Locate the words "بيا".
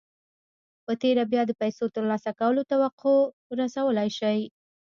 1.31-1.41